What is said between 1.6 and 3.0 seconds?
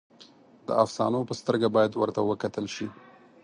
باید ورته وکتل شي.